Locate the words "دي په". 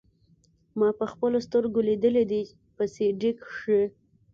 2.31-2.83